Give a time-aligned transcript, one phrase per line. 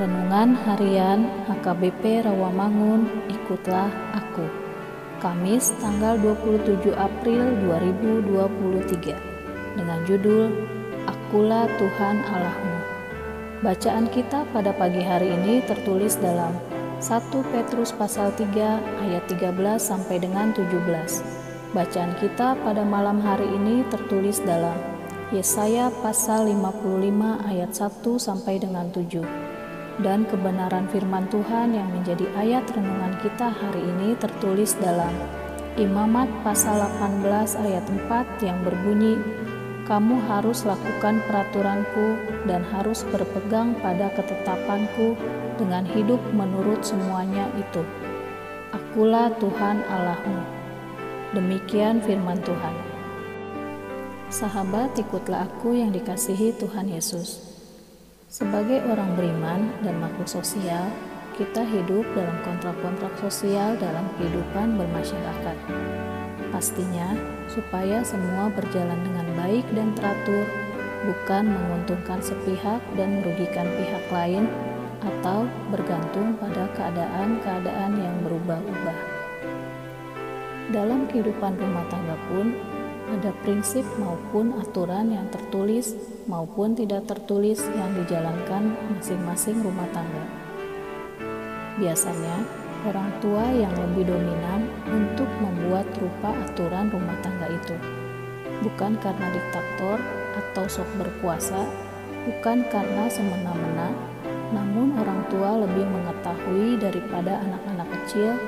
[0.00, 4.48] Renungan Harian HKBP Rawamangun, ikutlah aku.
[5.20, 9.12] Kamis tanggal 27 April 2023
[9.76, 10.56] dengan judul
[11.04, 12.76] Akulah Tuhan Allahmu.
[13.60, 16.56] Bacaan kita pada pagi hari ini tertulis dalam
[17.04, 21.76] 1 Petrus pasal 3 ayat 13 sampai dengan 17.
[21.76, 24.80] Bacaan kita pada malam hari ini tertulis dalam
[25.28, 29.49] Yesaya pasal 55 ayat 1 sampai dengan 7
[30.00, 35.12] dan kebenaran firman Tuhan yang menjadi ayat renungan kita hari ini tertulis dalam
[35.78, 37.24] Imamat pasal 18
[37.62, 39.16] ayat 4 yang berbunyi
[39.90, 42.14] kamu harus lakukan peraturanku
[42.46, 45.18] dan harus berpegang pada ketetapanku
[45.58, 47.82] dengan hidup menurut semuanya itu.
[48.70, 50.38] Akulah Tuhan Allahmu.
[51.34, 52.74] Demikian firman Tuhan.
[54.30, 57.49] Sahabat, ikutlah aku yang dikasihi Tuhan Yesus.
[58.30, 60.86] Sebagai orang beriman dan makhluk sosial,
[61.34, 65.58] kita hidup dalam kontrak-kontrak sosial dalam kehidupan bermasyarakat.
[66.54, 67.10] Pastinya,
[67.50, 70.46] supaya semua berjalan dengan baik dan teratur,
[71.10, 74.46] bukan menguntungkan sepihak dan merugikan pihak lain,
[75.02, 78.98] atau bergantung pada keadaan-keadaan yang berubah-ubah.
[80.70, 82.54] Dalam kehidupan rumah tangga pun,
[83.10, 85.98] ada prinsip maupun aturan yang tertulis
[86.30, 90.22] maupun tidak tertulis yang dijalankan masing-masing rumah tangga.
[91.82, 92.46] Biasanya,
[92.86, 97.74] orang tua yang lebih dominan untuk membuat rupa aturan rumah tangga itu.
[98.62, 99.98] Bukan karena diktator
[100.38, 101.66] atau sok berkuasa,
[102.30, 103.90] bukan karena semena-mena,
[104.54, 108.38] namun orang tua lebih mengetahui daripada anak-anak kecil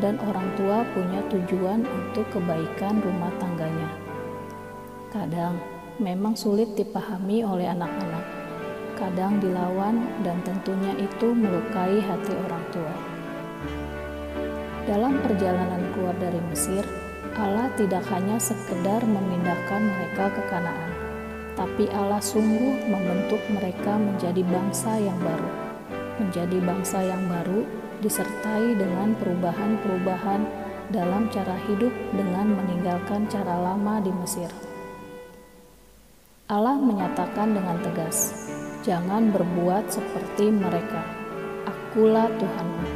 [0.00, 3.90] dan orang tua punya tujuan untuk kebaikan rumah tangganya.
[5.08, 8.24] Kadang memang sulit dipahami oleh anak-anak,
[9.00, 12.94] kadang dilawan, dan tentunya itu melukai hati orang tua.
[14.84, 16.84] Dalam perjalanan keluar dari Mesir,
[17.36, 20.92] Allah tidak hanya sekedar memindahkan mereka ke Kanaan,
[21.56, 25.50] tapi Allah sungguh membentuk mereka menjadi bangsa yang baru.
[26.16, 27.64] Menjadi bangsa yang baru
[28.04, 30.44] disertai dengan perubahan-perubahan
[30.92, 34.75] dalam cara hidup dengan meninggalkan cara lama di Mesir.
[36.46, 38.30] Allah menyatakan dengan tegas,
[38.86, 41.02] "Jangan berbuat seperti mereka.
[41.66, 42.86] Akulah Tuhanmu."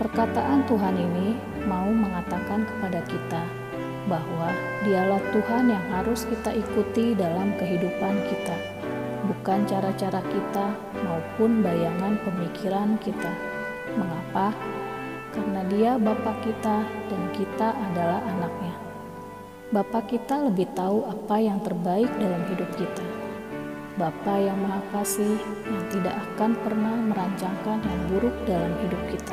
[0.00, 1.36] Perkataan Tuhan ini
[1.68, 3.44] mau mengatakan kepada kita
[4.08, 4.48] bahwa
[4.80, 8.56] Dialah Tuhan yang harus kita ikuti dalam kehidupan kita,
[9.28, 10.72] bukan cara-cara kita
[11.04, 13.28] maupun bayangan pemikiran kita.
[13.92, 14.56] Mengapa?
[15.36, 16.80] Karena Dia Bapa kita
[17.12, 18.61] dan kita adalah anaknya.
[19.72, 23.00] Bapa kita lebih tahu apa yang terbaik dalam hidup kita.
[23.96, 29.32] Bapa yang Maha Kasih yang tidak akan pernah merancangkan yang buruk dalam hidup kita.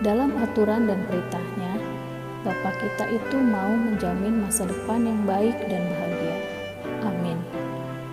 [0.00, 1.72] Dalam aturan dan perintahnya,
[2.48, 6.36] Bapa kita itu mau menjamin masa depan yang baik dan bahagia.
[7.12, 7.36] Amin.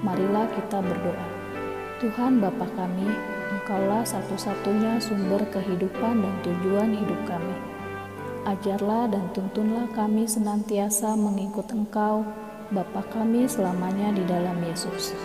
[0.04, 1.28] Marilah kita berdoa.
[2.04, 3.08] Tuhan Bapa kami,
[3.64, 7.73] Engkaulah satu-satunya sumber kehidupan dan tujuan hidup kami.
[8.44, 12.28] Ajarlah dan tuntunlah kami senantiasa mengikut Engkau,
[12.76, 15.16] Bapa kami selamanya di dalam Yesus.